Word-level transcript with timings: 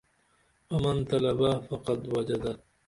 فمن 0.67 0.97
طلبہ 1.09 1.51
فقد 1.67 1.99
وجدہ 2.13 2.51